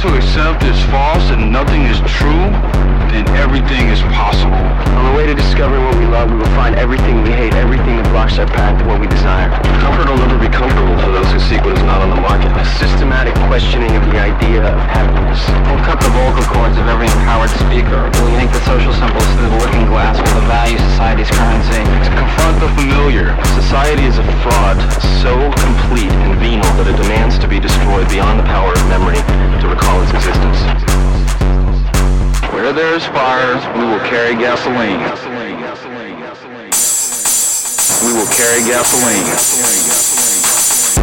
[0.00, 2.48] to accept is false and nothing is true,
[3.12, 4.56] then everything is possible.
[4.96, 8.00] On the way to discovering what we love, we will find everything we hate, everything
[8.00, 9.50] that blocks our path to what we desire.
[9.84, 10.48] Comfort will never be
[22.80, 24.80] familiar, society is a fraud
[25.20, 25.36] so
[25.68, 29.20] complete and venal that it demands to be destroyed beyond the power of memory
[29.60, 30.56] to recall its existence.
[32.56, 34.96] Where there is fire, we will carry gasoline.
[38.00, 39.28] We will carry gasoline.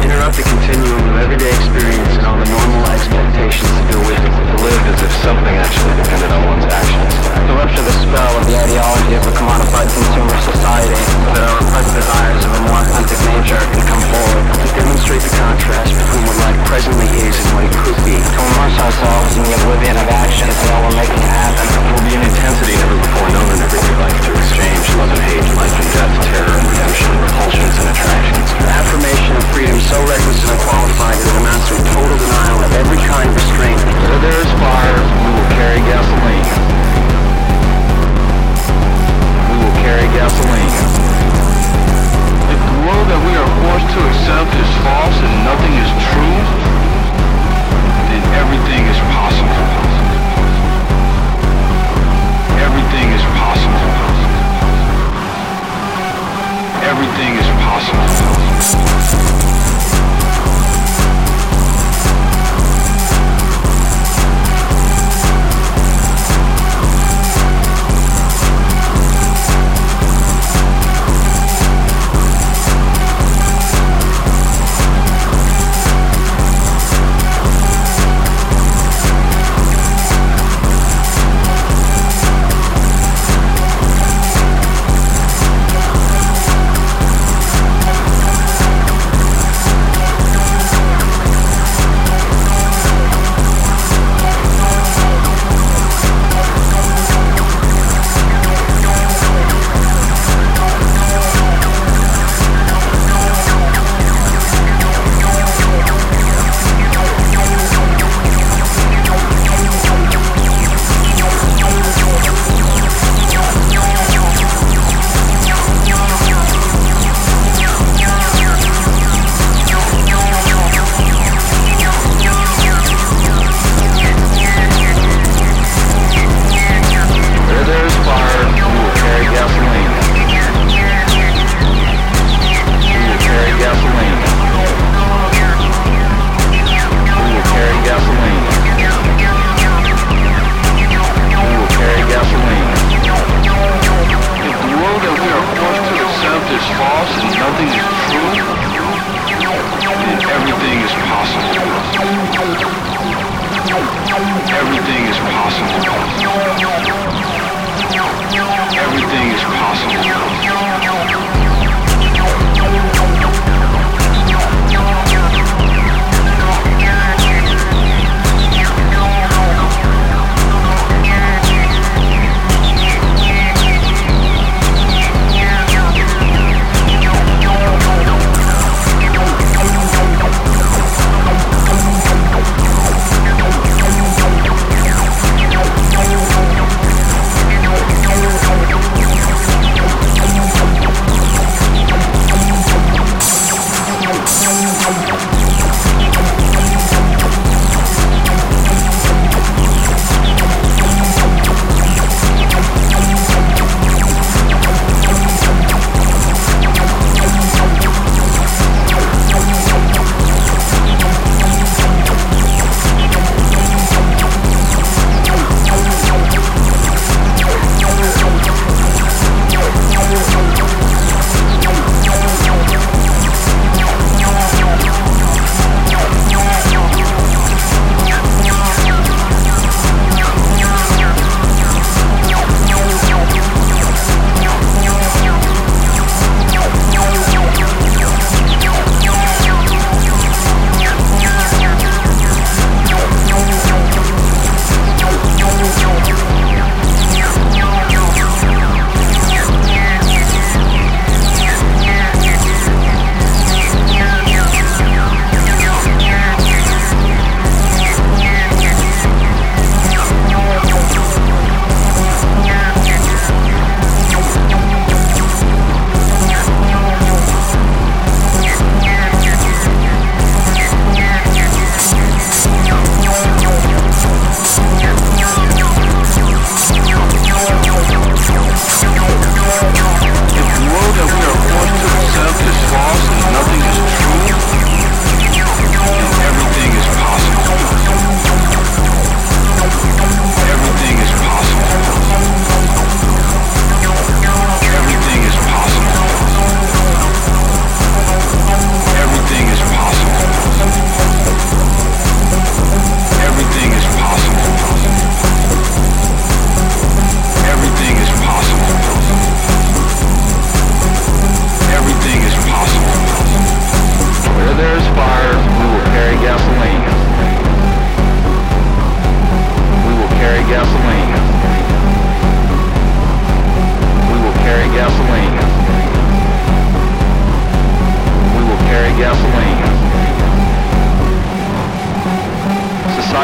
[0.00, 4.32] Interrupt the continuum of everyday experience and all the normal expectations that go with it.
[4.32, 7.12] To live as if something actually depended on one's actions.
[7.36, 11.55] To rupture the spell of the ideology of a commodified consumer society so that
[11.86, 14.44] repressed desires of a more authentic nature can come forward.
[14.58, 18.16] To demonstrate the contrast between what life presently is and what it could be.
[18.18, 21.66] To immerse ourselves in the oblivion of action that we're making it happen.
[21.94, 25.46] Will be an intensity never before known in everyday life to exchange love and hate,
[25.54, 27.25] life and death, terror and redemption,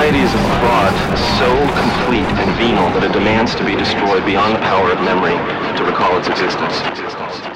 [0.02, 0.92] Society is a fraud
[1.38, 1.48] so
[1.80, 5.38] complete and venal that it demands to be destroyed beyond the power of memory
[5.78, 7.51] to recall its existence.